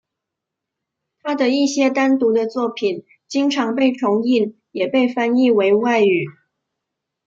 [1.21, 6.25] 他的一些单独的作品经常被重印也被翻译为外语。